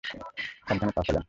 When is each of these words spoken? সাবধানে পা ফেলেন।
সাবধানে 0.67 0.93
পা 0.95 1.01
ফেলেন। 1.01 1.19